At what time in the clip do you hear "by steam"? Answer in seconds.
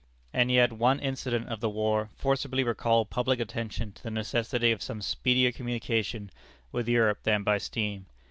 7.43-8.07